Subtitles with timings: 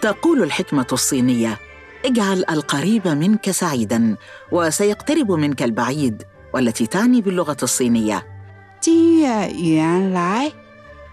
[0.00, 1.58] تقول الحكمة الصينية.
[2.04, 4.16] اجعل القريب منك سعيدا
[4.52, 6.22] وسيقترب منك البعيد
[6.54, 8.26] والتي تعني باللغة الصينية.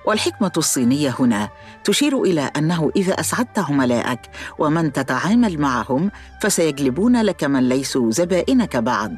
[0.06, 1.50] والحكمة الصينية هنا
[1.84, 4.20] تشير إلى أنه إذا أسعدت عملائك
[4.60, 6.12] ومن تتعامل معهم
[6.42, 9.18] فسيجلبون لك من ليسوا زبائنك بعد.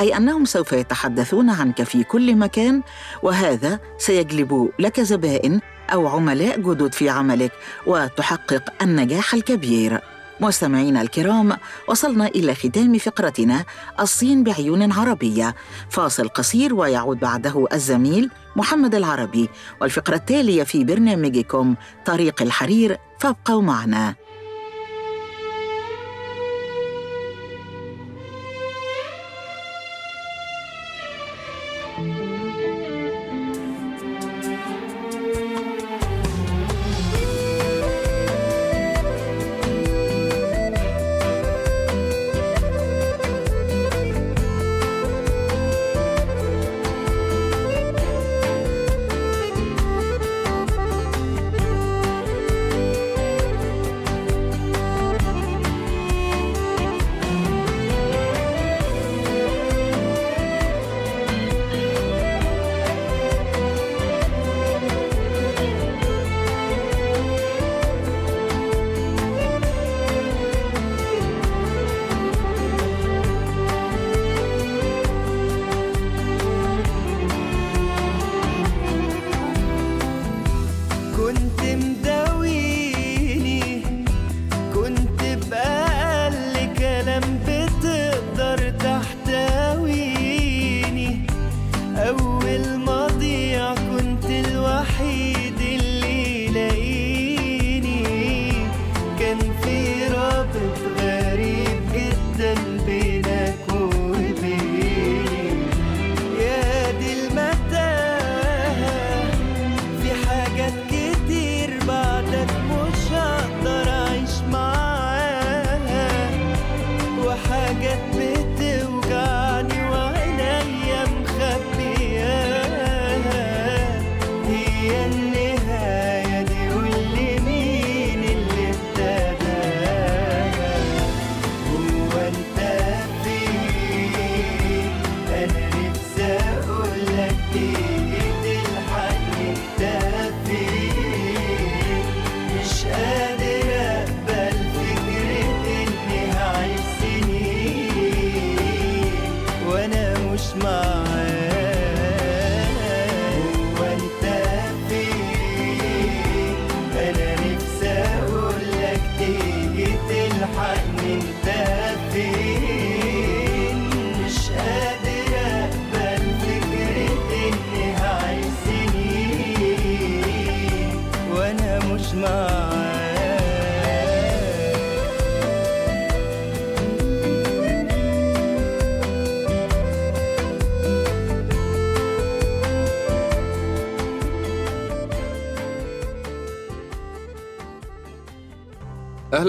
[0.00, 2.82] أي أنهم سوف يتحدثون عنك في كل مكان
[3.22, 5.60] وهذا سيجلب لك زبائن
[5.92, 7.52] أو عملاء جدد في عملك
[7.86, 10.00] وتحقق النجاح الكبير.
[10.40, 11.56] مستمعينا الكرام
[11.88, 13.64] وصلنا إلى ختام فقرتنا
[14.00, 15.54] الصين بعيون عربية.
[15.90, 19.48] فاصل قصير ويعود بعده الزميل محمد العربي
[19.80, 21.74] والفقرة التالية في برنامجكم
[22.04, 22.98] طريق الحرير.
[23.20, 24.14] فابقوا معنا.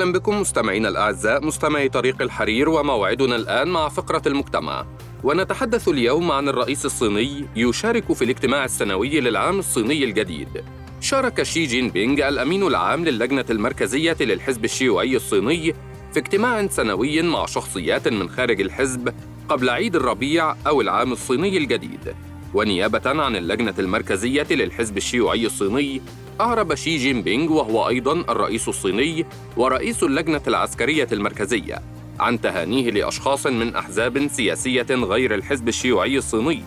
[0.06, 4.86] أهلا بكم مستمعينا الأعزاء مستمعي طريق الحرير وموعدنا الآن مع فقرة المجتمع.
[5.24, 10.64] ونتحدث اليوم عن الرئيس الصيني يشارك في الاجتماع السنوي للعام الصيني الجديد.
[11.02, 15.74] شارك شي جين بينغ الأمين العام للجنة المركزية للحزب الشيوعي الصيني
[16.14, 19.14] في اجتماع سنوي مع شخصيات من خارج الحزب
[19.50, 22.16] قبل عيد الربيع أو العام الصيني الجديد.
[22.54, 26.02] ونيابة عن اللجنة المركزية للحزب الشيوعي الصيني
[26.42, 29.26] أعرب شي جين بينغ وهو أيضا الرئيس الصيني
[29.58, 31.82] ورئيس اللجنة العسكرية المركزية
[32.20, 36.64] عن تهانيه لأشخاص من أحزاب سياسية غير الحزب الشيوعي الصيني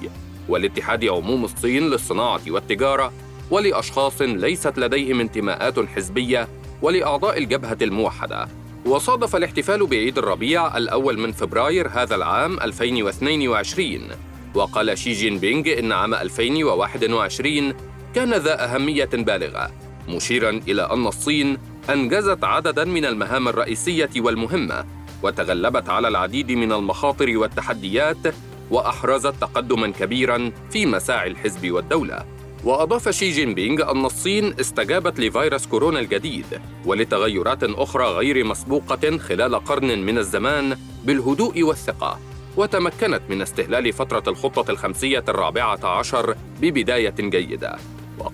[0.49, 3.12] والاتحاد عموم الصين للصناعة والتجارة
[3.50, 6.49] ولأشخاص ليست لديهم انتماءات حزبية
[6.82, 8.49] ولأعضاء الجبهة الموحدة.
[8.87, 14.00] وصادف الاحتفال بعيد الربيع الأول من فبراير هذا العام 2022
[14.55, 17.75] وقال شي جين بينغ إن عام 2021
[18.19, 19.70] كان ذا أهمية بالغة
[20.09, 21.59] مشيرا إلى أن الصين
[21.91, 24.85] أنجزت عددا من المهام الرئيسية والمهمة
[25.23, 28.35] وتغلبت على العديد من المخاطر والتحديات
[28.70, 32.25] وأحرزت تقدما كبيرا في مساعي الحزب والدولة.
[32.65, 39.64] وأضاف شي جين بينغ أن الصين استجابت لفيروس كورونا الجديد ولتغيرات أخرى غير مسبوقة خلال
[39.64, 42.19] قرن من الزمان بالهدوء والثقة
[42.56, 47.79] وتمكنت من استهلال فترة الخطة الخمسية الرابعة عشر ببداية جيدة.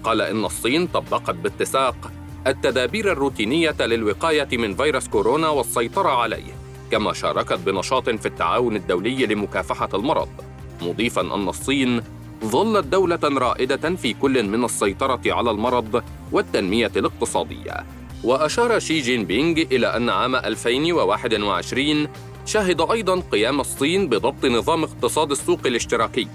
[0.04, 2.12] وقال إن الصين طبقت باتساق
[2.46, 6.52] التدابير الروتينية للوقاية من فيروس كورونا والسيطرة عليه
[6.90, 10.28] كما شاركت بنشاط في التعاون الدولي لمكافحة المرض
[10.82, 12.02] مضيفا أن الصين
[12.44, 16.02] ظلت دولة رائدة في كل من السيطرة على المرض
[16.32, 17.84] والتنمية الاقتصادية.
[18.24, 22.08] وأشار شي جين بينغ إلى أن عام 2021
[22.46, 26.28] شهد أيضا قيام الصين بضبط نظام اقتصاد السوق الاشتراكي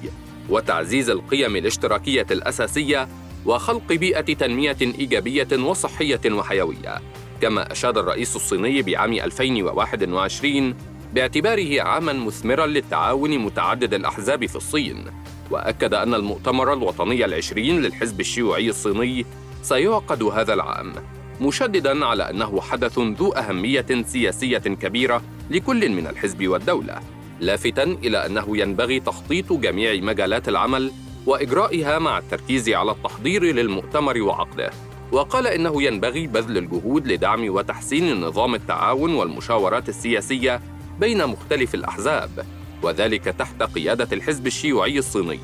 [0.50, 3.08] وتعزيز القيم الاشتراكية الأساسية
[3.46, 7.02] وخلق بيئة تنمية إيجابية وصحية وحيوية
[7.42, 10.76] كما أشاد الرئيس الصيني بعام 2021
[11.14, 15.06] باعتباره عاما مثمرا للتعاون متعدد الأحزاب في الصين.
[15.52, 19.26] وأكد أن المؤتمر الوطني العشرين للحزب الشيوعي الصيني
[19.64, 20.94] سيعقد هذا العام
[21.42, 27.00] مشددا على أنه حدث ذو أهمية سياسية كبيرة لكل من الحزب والدولة
[27.40, 30.92] لافتا إلى أنه ينبغي تخطيط جميع مجالات العمل
[31.30, 34.72] وإجرائها مع التركيز على التحضير للمؤتمر وعقده.
[35.12, 40.62] وقال إنه ينبغي بذل الجهود لدعم وتحسين نظام التعاون والمشاورات السياسية
[41.00, 42.46] بين مختلف الأحزاب
[42.84, 45.40] وذلك تحت قيادة الحزب الشيوعي الصيني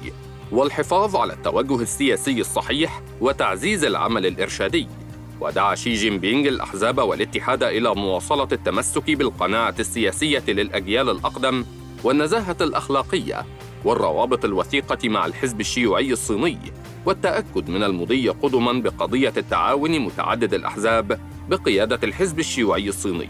[0.51, 4.87] والحفاظ على التوجه السياسي الصحيح وتعزيز العمل الإرشادي.
[5.41, 11.65] ودعا شي جين بينغ الأحزاب والاتحاد إلى مواصلة التمسك بالقناعة السياسية للأجيال الأقدم
[12.03, 13.45] والنزاهة الأخلاقية
[13.85, 16.57] والروابط الوثيقة مع الحزب الشيوعي الصيني
[17.05, 23.29] والتأكد من المضي قدما بقضية التعاون متعدد الأحزاب بقيادة الحزب الشيوعي الصيني.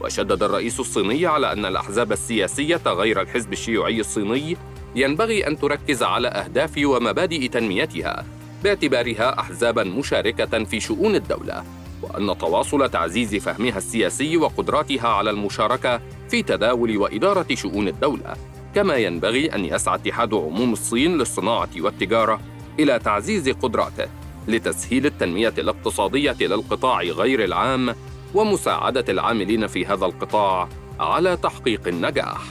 [0.00, 4.56] وشدد الرئيس الصيني على أن الأحزاب السياسية غير الحزب الشيوعي الصيني
[4.96, 8.24] ينبغي أن تركز على أهداف ومبادئ تنميتها
[8.64, 11.64] باعتبارها أحزابا مشاركة في شؤون الدولة
[12.02, 18.36] وأن تواصل تعزيز فهمها السياسي وقدراتها على المشاركة في تداول وإدارة شؤون الدولة.
[18.74, 22.40] كما ينبغي أن يسعى اتحاد عموم الصين للصناعة والتجارة
[22.78, 24.06] إلى تعزيز قدراته
[24.48, 27.94] لتسهيل التنمية الاقتصادية للقطاع غير العام
[28.34, 30.68] ومساعدة العاملين في هذا القطاع
[31.00, 32.42] على تحقيق النجاح.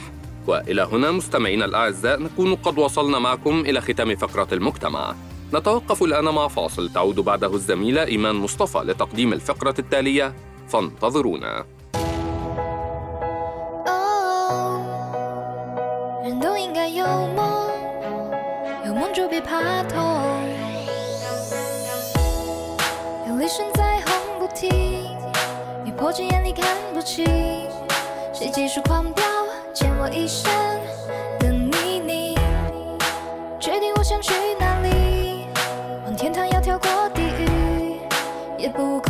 [0.46, 5.14] وإلى هنا مستمعينا الأعزاء نكون قد وصلنا معكم إلى ختام فقرة المجتمع.
[5.54, 10.34] نتوقف الآن مع فاصل تعود بعده الزميله إيمان مصطفى لتقديم الفقرة التالية
[10.68, 11.64] فانتظرونا.
[16.70, 17.68] 应该有梦，
[18.86, 20.38] 有梦就别怕痛，
[23.28, 24.70] 有雷声在轰不停，
[25.84, 27.26] 你迫近眼里看不清，
[28.32, 29.24] 谁继续狂飙，
[29.74, 30.48] 溅我一身
[31.40, 32.38] 的泥泞，
[33.58, 35.46] 决定我想去哪里，
[36.04, 38.00] 往天堂要跳过地狱，
[38.56, 39.09] 也不恐惧，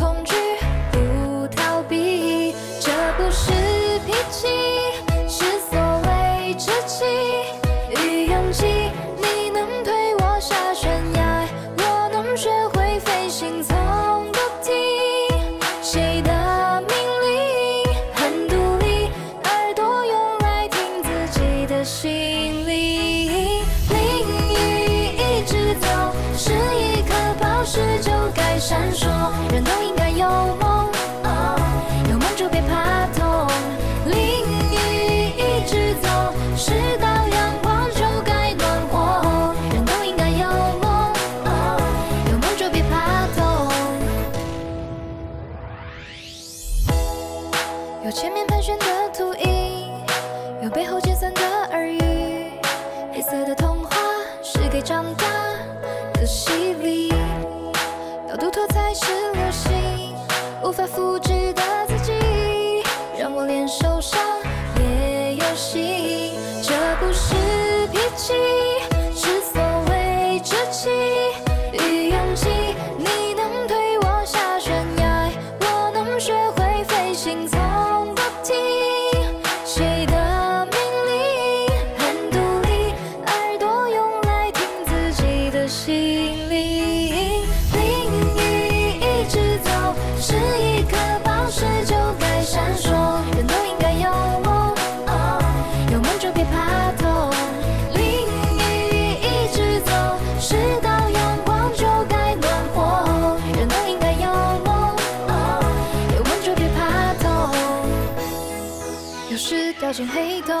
[109.91, 110.55] 掉进黑洞，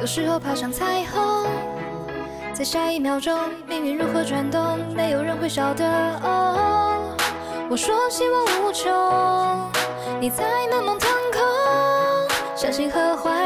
[0.00, 1.44] 有时候爬上彩虹，
[2.54, 3.38] 在下一秒钟，
[3.68, 5.84] 命运如何转动，没有人会晓得。
[6.22, 7.14] 哦，
[7.68, 8.90] 我说希望无穷，
[10.18, 13.37] 你在满梦腾空，相信和怀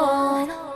[0.00, 0.70] 怕痛。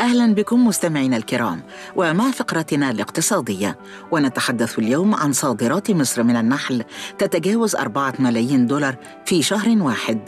[0.00, 1.62] أهلا بكم مستمعينا الكرام
[1.96, 3.78] ومع فقرتنا الاقتصادية
[4.10, 6.84] ونتحدث اليوم عن صادرات مصر من النحل
[7.18, 10.18] تتجاوز أربعة ملايين دولار في شهر واحد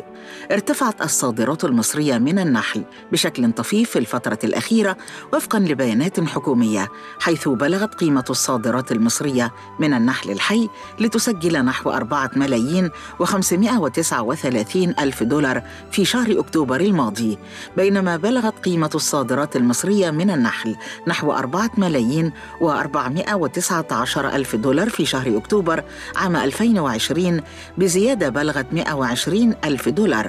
[0.53, 4.97] ارتفعت الصادرات المصرية من النحل بشكل طفيف في الفترة الأخيرة
[5.33, 6.89] وفقا لبيانات حكومية
[7.21, 10.69] حيث بلغت قيمة الصادرات المصرية من النحل الحي
[11.01, 12.91] لتسجل نحو أربعة ملايين
[13.23, 17.39] و539 ألف دولار في شهر أكتوبر الماضي
[17.77, 25.37] بينما بلغت قيمة الصادرات المصرية من النحل نحو أربعة ملايين و419 ألف دولار في شهر
[25.37, 25.85] أكتوبر
[26.17, 27.41] عام 2020
[27.79, 30.20] بزيادة بلغت 120 ألف دولار.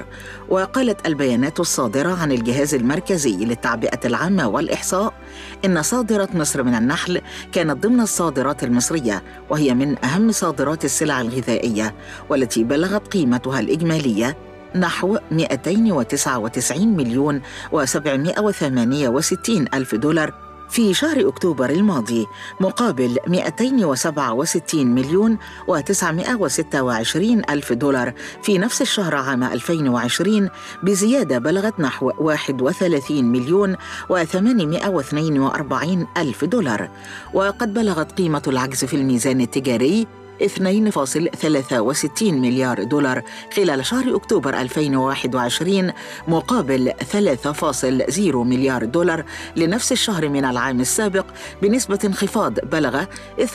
[0.49, 5.13] وقالت البيانات الصادرة عن الجهاز المركزي للتعبئة العامة والإحصاء
[5.65, 7.21] إن صادرة مصر من النحل
[7.51, 11.95] كانت ضمن الصادرات المصرية وهي من أهم صادرات السلع الغذائية
[12.29, 14.37] والتي بلغت قيمتها الإجمالية
[14.75, 20.50] نحو 299 مليون و768 ألف دولار.
[20.71, 22.27] في شهر أكتوبر الماضي
[22.59, 25.37] مقابل 267 مليون
[25.67, 27.15] و926
[27.49, 28.13] ألف دولار
[28.43, 30.49] في نفس الشهر عام 2020
[30.83, 33.75] بزيادة بلغت نحو 31 مليون
[34.09, 36.89] و842 ألف دولار.
[37.33, 40.07] وقد بلغت قيمة العجز في الميزان التجاري
[40.47, 43.21] 2.63 مليار دولار
[43.55, 45.91] خلال شهر أكتوبر 2021
[46.27, 51.25] مقابل 3.0 مليار دولار لنفس الشهر من العام السابق
[51.61, 53.03] بنسبة انخفاض بلغ
[53.39, 53.45] 12.4%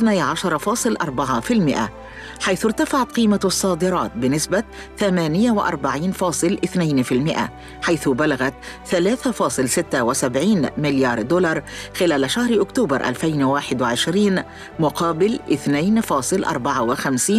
[2.41, 4.65] حيث ارتفعت قيمة الصادرات بنسبة
[5.01, 5.05] 48.2%
[7.83, 8.55] حيث بلغت
[8.91, 8.97] 3.76
[10.79, 11.63] مليار دولار
[11.97, 14.43] خلال شهر أكتوبر 2021
[14.79, 15.41] مقابل
[16.85, 17.33] 2.54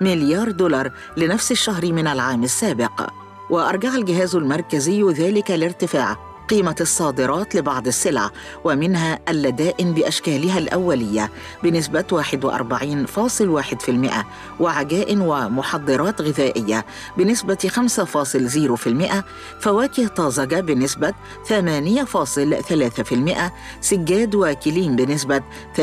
[0.00, 3.08] مليار دولار لنفس الشهر من العام السابق.
[3.50, 8.30] وأرجع الجهاز المركزي ذلك لارتفاع قيمة الصادرات لبعض السلع
[8.64, 11.30] ومنها اللدائن بأشكالها الأولية
[11.62, 14.24] بنسبة 41.1%
[14.60, 16.84] وعجائن ومحضرات غذائية
[17.18, 19.14] بنسبة 5.0%
[19.60, 21.14] فواكه طازجة بنسبة
[21.48, 21.52] 8.3%
[23.80, 25.42] سجاد وكليم بنسبة
[25.76, 25.80] 23.5%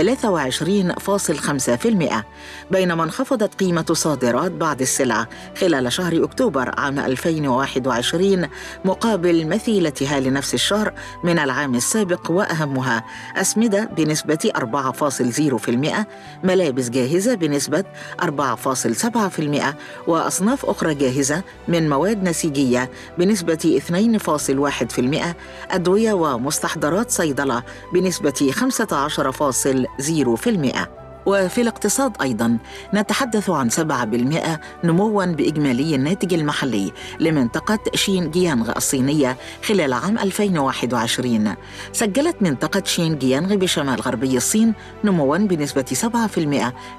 [2.72, 5.28] بينما انخفضت قيمة صادرات بعض السلع
[5.58, 8.48] خلال شهر أكتوبر عام 2021
[8.86, 10.94] مقابل مثيلتها لنفس الشهر
[11.24, 13.04] من العام السابق وأهمها.
[13.36, 16.06] أسمدة بنسبة 4.0%
[16.44, 17.84] ملابس جاهزة بنسبة
[18.22, 19.76] 4.7%
[20.08, 25.36] وأصناف أخرى جاهزة من مواد نسيجية بنسبة 2.1%
[25.72, 32.58] أدوية ومستحضرات صيدلة بنسبة 15.0% وفي الاقتصاد أيضا
[32.94, 41.56] نتحدث عن 7% نموا بإجمالي الناتج المحلي لمنطقة شين جيانغ الصينية خلال عام 2021
[41.94, 44.74] سجلت منطقة شين جيانغ بشمال غربي الصين
[45.04, 45.86] نموا بنسبة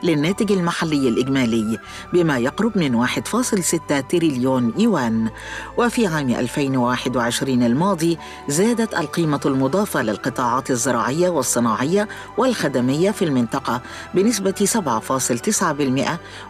[0.02, 1.78] 7% للناتج المحلي الإجمالي
[2.12, 5.30] بما يقرب من 1.6 تريليون يوان.
[5.78, 13.80] وفي عام 2021 الماضي زادت القيمة المضافة للقطاعات الزراعية والصناعية والخدمية في المنطقة
[14.14, 14.56] بنسبة 7.9%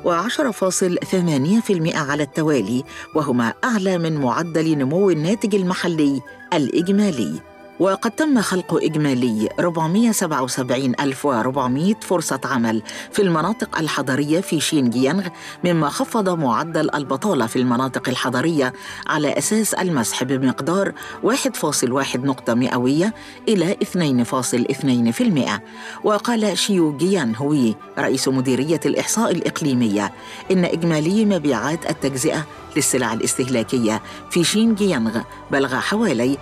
[0.05, 2.83] و10.8% على التوالي
[3.15, 6.21] وهما أعلى من معدل نمو الناتج المحلي
[6.53, 7.54] الإجمالي.
[7.79, 15.27] وقد تم خلق إجمالي 477400 فرصة عمل في المناطق الحضرية في شينجيانغ
[15.63, 18.74] مما خفض معدل البطالة في المناطق الحضرية
[19.08, 23.14] على أساس المسح بمقدار 1.1 نقطة مئوية
[23.48, 23.90] إلى 2.2%
[26.03, 30.11] وقال شيو جيان هوي رئيس مديرية الإحصاء الإقليمية
[30.51, 36.38] إن إجمالي مبيعات التجزئة للسلع الاستهلاكية في شينجيانغ بلغ حوالي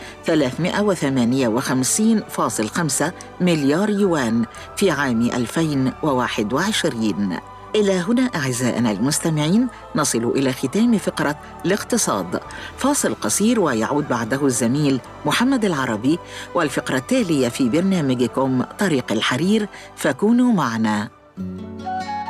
[1.25, 4.45] 358.5 مليار يوان
[4.77, 7.37] في عام 2021
[7.75, 12.39] إلى هنا أعزائنا المستمعين نصل إلى ختام فقرة الاقتصاد.
[12.77, 16.19] فاصل قصير ويعود بعده الزميل محمد العربي
[16.55, 21.09] والفقرة التالية في برنامجكم طريق الحرير فكونوا معنا.
[21.37, 22.22] روحي يا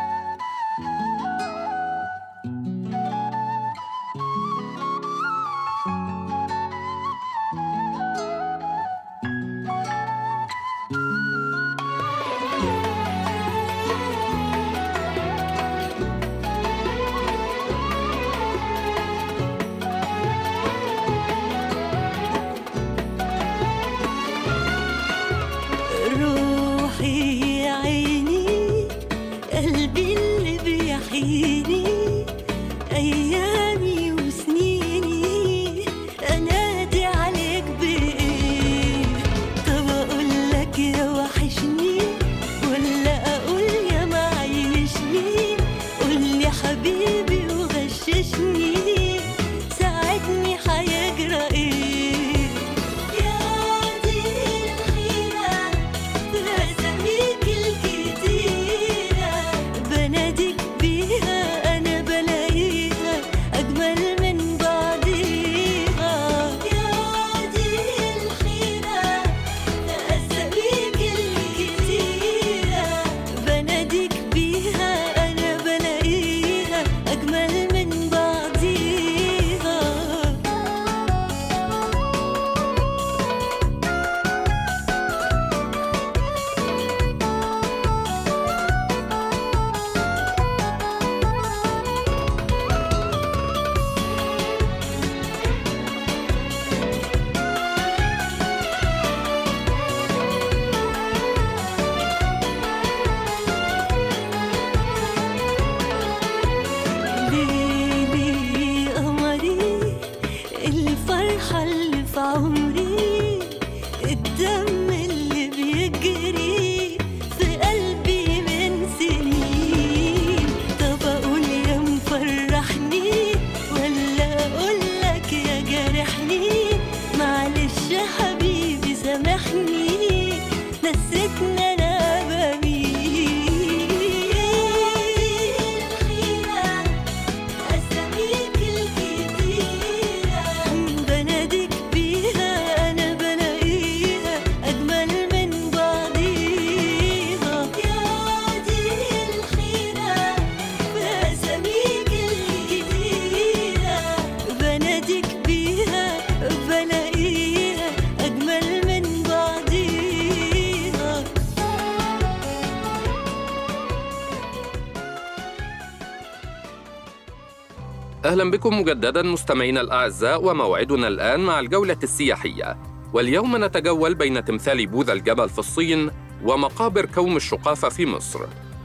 [168.44, 172.78] أهلا بكم مجددا مستمعينا الأعزاء وموعدنا الآن مع الجولة السياحية.
[173.14, 176.12] واليوم نتجول بين تمثال بوذا الجبل في الصين
[176.44, 178.40] ومقابر كوم الشقافة في مصر.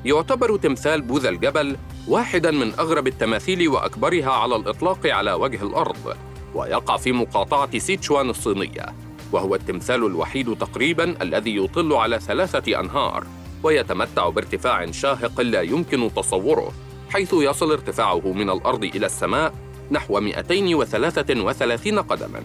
[0.05, 1.77] يعتبر تمثال بوذا الجبل
[2.09, 6.17] واحدا من أغرب التماثيل وأكبرها على الإطلاق على وجه الأرض
[6.55, 8.87] ويقع في مقاطعة سيتشوان الصينية
[9.33, 13.27] وهو التمثال الوحيد تقريبا الذي يطل على ثلاثة أنهار
[13.63, 16.73] ويتمتع بارتفاع شاهق لا يمكن تصوره.
[17.09, 19.55] حيث يصل ارتفاعه من الأرض إلى السماء
[19.91, 22.43] نحو 233 قدماً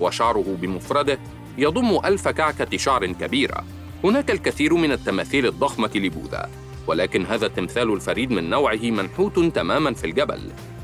[0.00, 1.18] وشعره بمفرده
[1.58, 3.64] يضم ألف كعكة شعر كبيرة.
[4.04, 6.50] هناك الكثير من التماثيل الضخمة لبوذا
[6.86, 10.40] ولكن هذا التمثال الفريد من نوعه منحوت تماماً في الجبل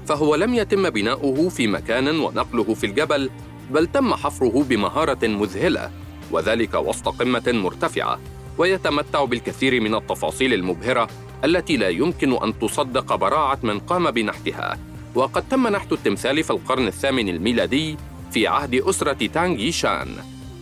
[0.06, 3.30] فهو لم يتم بناؤه في مكان ونقله في الجبل
[3.70, 5.90] بل تم حفره بمهارة مذهلة
[6.30, 8.18] وذلك وسط قمة مرتفعة.
[8.60, 11.08] ويتمتع بالكثير من التفاصيل المبهرة
[11.44, 14.78] التي لا يمكن أن تصدق براعة من قام بنحتها.
[15.14, 17.96] وقد تم نحت التمثال في القرن الثامن الميلادي
[18.30, 20.08] في عهد أسرة تانغ شان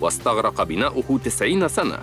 [0.00, 1.98] واستغرق بناؤه تسعين سنة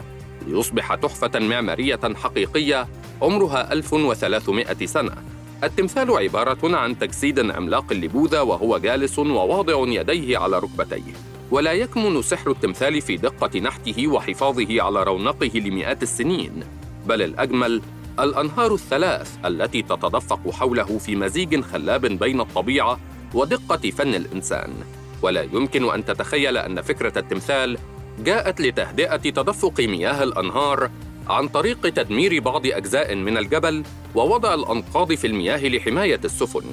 [0.48, 2.88] ليصبح تحفة معمارية حقيقية
[3.22, 5.16] عمرها 1300 سنة.
[5.64, 11.35] التمثال عبارة عن تجسيد عملاق لبوذا وهو جالس وواضع يديه على ركبتيه.
[11.52, 16.64] ولا يكمن سحر التمثال في دقة نحته وحفاظه على رونقه لمئات السنين
[17.08, 17.82] بل الأجمل
[18.20, 23.00] الأنهار الثلاث التي تتدفق حوله في مزيج خلاب بين الطبيعة
[23.34, 24.74] ودقة فن الإنسان.
[25.22, 27.78] ولا يمكن أن تتخيل أن فكرة التمثال
[28.20, 30.90] جاءت لتهدئة تدفق مياه الأنهار
[31.28, 33.84] عن طريق تدمير بعض أجزاء من الجبل
[34.16, 36.64] ووضع الأنقاض في المياه لحماية السفن.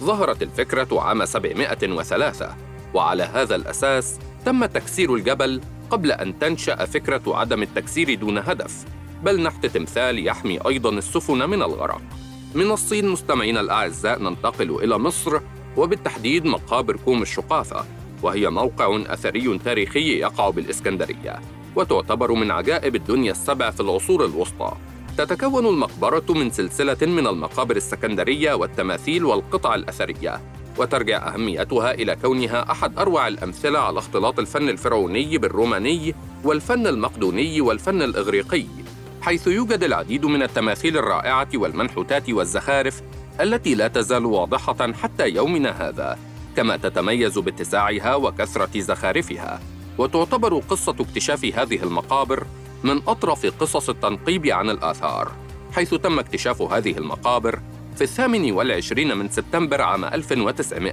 [0.00, 7.62] ظهرت الفكرة عام 703 وعلى هذا الأساس تم تكسير الجبل قبل أن تنشأ فكرة عدم
[7.62, 8.84] التكسير دون هدف
[9.22, 12.02] بل نحت تمثال يحمي أيضا السفن من الغرق.
[12.54, 15.40] من الصين مستمعينا الأعزاء ننتقل إلى مصر
[15.76, 17.84] وبالتحديد مقابر كوم الشقافة
[18.22, 21.40] وهي موقع أثري تاريخي يقع بالإسكندرية
[21.76, 24.72] وتعتبر من عجائب الدنيا السبع في العصور الوسطى.
[25.18, 30.40] تتكون المقبرة من سلسلة من المقابر السكندرية والتماثيل والقطع الأثرية.
[30.78, 38.02] وترجع أهميتها إلى كونها أحد أروع الأمثلة على اختلاط الفن الفرعوني بالروماني والفن المقدوني والفن
[38.02, 38.64] الإغريقي
[39.22, 43.02] حيث يوجد العديد من التماثيل الرائعة والمنحوتات والزخارف
[43.40, 46.18] التي لا تزال واضحة حتى يومنا هذا
[46.56, 49.60] كما تتميز باتساعها وكثرة زخارفها
[49.98, 52.46] وتعتبر قصة اكتشاف هذه المقابر
[52.84, 55.32] من أطرف قصص التنقيب عن الآثار
[55.72, 57.60] حيث تم اكتشاف هذه المقابر
[57.96, 60.92] في الثامن والعشرين من سبتمبر عام 1900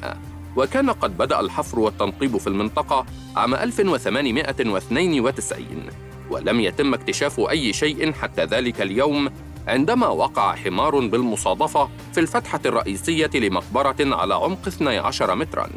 [0.56, 3.06] وكان قد بدأ الحفر والتنقيب في المنطقة
[3.36, 5.84] عام 1892
[6.30, 9.30] ولم يتم اكتشاف أي شيء حتى ذلك اليوم
[9.68, 15.70] عندما وقع حمار بالمصادفة في الفتحة الرئيسية لمقبرة على عمق 12 متراً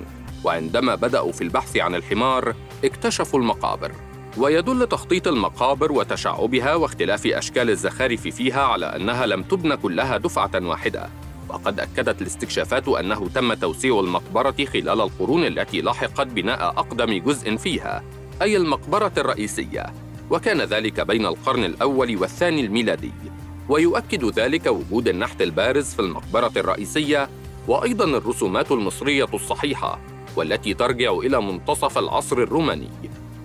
[0.45, 2.55] وعندما بدأوا في البحث عن الحمار
[2.85, 3.93] اكتشفوا المقابر.
[4.37, 11.09] ويدل تخطيط المقابر وتشعبها واختلاف أشكال الزخارف فيها على أنها لم تبنى كلها دفعة واحدة.
[11.49, 18.03] وقد أكدت الاستكشافات أنه تم توسيع المقبرة خلال القرون التي لاحقت بناء أقدم جزء فيها
[18.43, 19.87] أي المقبرة الرئيسية.
[20.31, 23.13] وكان ذلك بين القرن الأول والثاني الميلادي.
[23.69, 27.29] ويؤكد ذلك وجود النحت البارز في المقبرة الرئيسية
[27.69, 29.99] وأيضا الرسومات المصرية الصحيحة
[30.37, 32.91] والتي ترجع إلى منتصف العصر الروماني.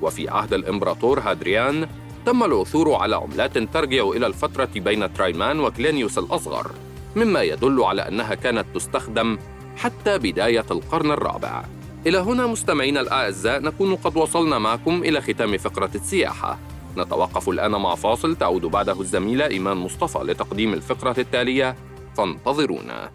[0.01, 1.87] وفي عهد الإمبراطور هادريان
[2.25, 6.71] تم العثور على عملات ترجع إلى الفترة بين ترايمان وكلينيوس الأصغر
[7.15, 9.37] مما يدل على أنها كانت تستخدم
[9.77, 11.65] حتى بداية القرن الرابع.
[12.07, 16.59] إلى هنا مستمعينا الأعزاء نكون قد وصلنا معكم إلى ختام فقرة السياحة.
[16.97, 21.75] نتوقف الآن مع فاصل تعود بعده الزميلة إيمان مصطفى لتقديم الفقرة التالية.
[22.17, 23.11] فانتظرونا.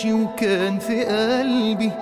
[0.00, 1.92] ماشي وكان في قلبي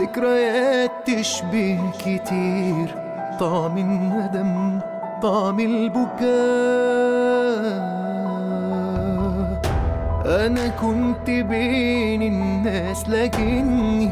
[0.00, 2.94] ذكريات تشبه كتير.
[3.40, 4.80] طعم الندم
[5.22, 6.20] طعم البكاء.
[10.26, 14.10] أنا كنت بين الناس لكني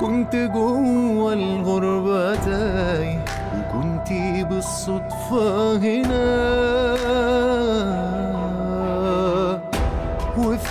[0.00, 3.24] كنت جوا الغربة تايه
[3.58, 4.12] وكنت
[4.50, 6.96] بالصدفة هنا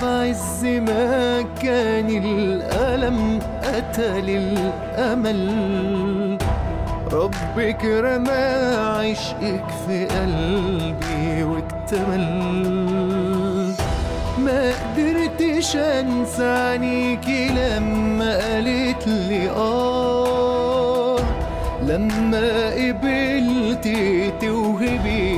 [0.01, 5.41] وفي عز ما كان الألم قتل الأمل
[7.13, 12.27] ربك رمى عشقك في قلبي واكتمل.
[14.37, 21.19] ما قدرتش انسى عينيكي لما قالت لي آه.
[21.87, 25.30] لما قبلتي توهبي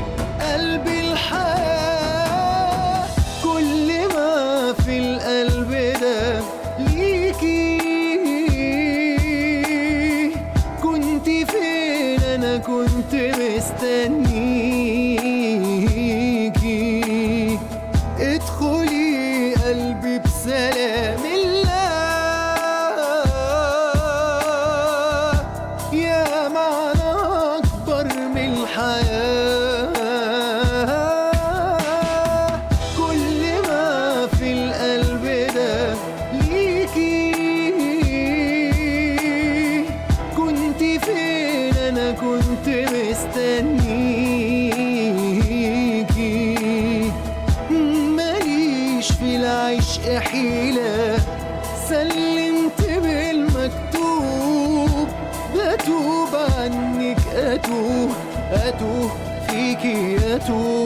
[60.45, 60.82] tout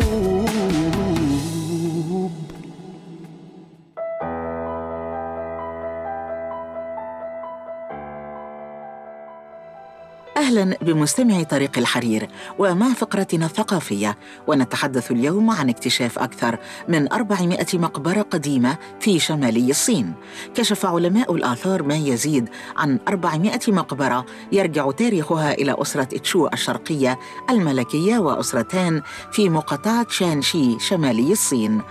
[10.87, 12.27] أهلا بمستمعي طريق الحرير
[12.59, 20.13] ومع فقرتنا الثقافية ونتحدث اليوم عن اكتشاف أكثر من 400 مقبرة قديمة في شمالي الصين.
[20.55, 27.19] كشف علماء الآثار ما يزيد عن 400 مقبرة يرجع تاريخها إلى أسرة تشو الشرقية
[27.49, 31.81] الملكية وأسرتان في مقاطعة شانشي شمالي الصين.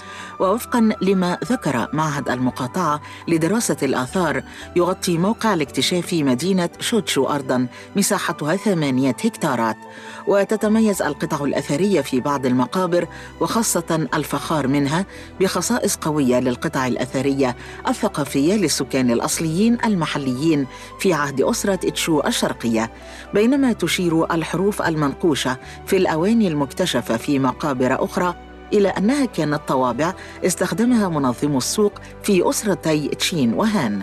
[0.40, 4.42] ووفقا لما ذكر معهد المقاطعة لدراسة الآثار
[4.76, 9.76] يغطي موقع الاكتشاف مدينة شوتشو ارضا مساحتها ثمانية هكتارات.
[10.26, 13.08] وتتميز القطع الأثرية في بعض المقابر
[13.40, 15.06] وخاصة الفخار منها
[15.40, 17.56] بخصائص قوية للقطع الأثرية
[17.88, 20.66] الثقافية للسكان الأصليين المحليين
[21.00, 22.90] في عهد أسرة تشو الشرقية.
[23.34, 28.34] بينما تشير الحروف المنقوشة في الأواني المكتشفة في مقابر أخرى
[28.72, 34.02] إلى أنها كانت طوابع استخدمها منظم السوق في أسرتي تشين وهان.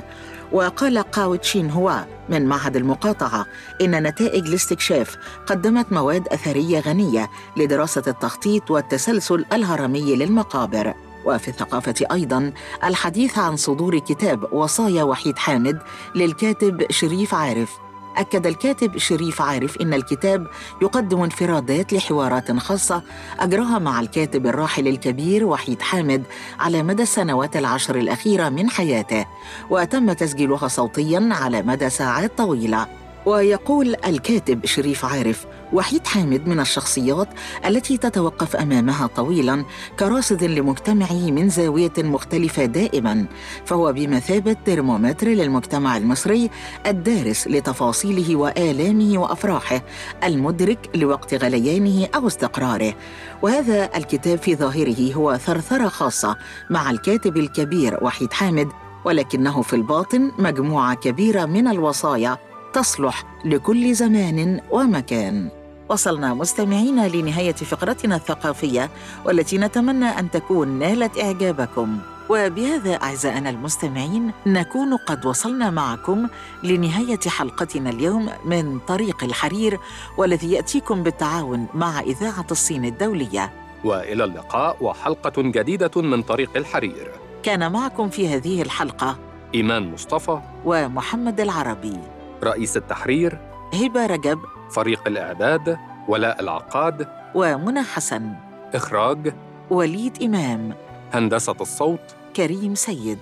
[0.51, 1.99] وقال قاو تشين هوا
[2.29, 3.45] من معهد المقاطعة
[3.81, 5.15] إن نتائج الاستكشاف
[5.47, 10.93] قدمت مواد أثرية غنية لدراسة التخطيط والتسلسل الهرمي للمقابر.
[11.25, 15.79] وفي الثقافة أيضا الحديث عن صدور كتاب وصايا وحيد حامد
[16.15, 17.82] للكاتب شريف عارف.
[18.17, 20.47] أكد الكاتب شريف عارف إن الكتاب
[20.81, 23.03] يقدم انفرادات لحوارات خاصة
[23.39, 26.23] أجراها مع الكاتب الراحل الكبير وحيد حامد
[26.59, 29.25] على مدى السنوات العشر الأخيرة من حياته
[29.69, 32.87] وتم تسجيلها صوتيا على مدى ساعات طويلة.
[33.25, 37.27] ويقول الكاتب شريف عارف وحيد حامد من الشخصيات
[37.65, 39.65] التي تتوقف أمامها طويلا
[39.99, 43.25] كراصد لمجتمعه من زاوية مختلفة دائما
[43.65, 46.49] فهو بمثابة ترمومتر للمجتمع المصري
[46.87, 49.81] الدارس لتفاصيله وآلامه وأفراحه
[50.23, 52.93] المدرك لوقت غليانه أو استقراره.
[53.41, 56.37] وهذا الكتاب في ظاهره هو ثرثرة خاصة
[56.69, 58.67] مع الكاتب الكبير وحيد حامد
[59.05, 62.37] ولكنه في الباطن مجموعة كبيرة من الوصايا
[62.73, 65.62] تصلح لكل زمان ومكان.
[65.89, 68.89] وصلنا مستمعين لنهاية فقرتنا الثقافية
[69.25, 71.97] والتي نتمنى أن تكون نالت إعجابكم.
[72.29, 76.27] وبهذا أعزائنا المستمعين نكون قد وصلنا معكم
[76.63, 79.79] لنهاية حلقتنا اليوم من طريق الحرير
[80.17, 83.53] والذي يأتيكم بالتعاون مع إذاعة الصين الدولية.
[83.83, 87.11] وإلى اللقاء وحلقة جديدة من طريق الحرير.
[87.43, 89.17] كان معكم في هذه الحلقة
[89.55, 90.39] إيمان مصطفى.
[90.65, 91.97] ومحمد العربي.
[92.43, 93.37] رئيس التحرير.
[93.73, 94.39] هبة رجب.
[94.71, 97.07] فريق الإعداد ولاء العقاد.
[97.35, 98.33] ومنى حسن.
[98.73, 99.33] إخراج
[99.69, 100.73] وليد إمام.
[101.13, 103.19] هندسة الصوت كريم سيد.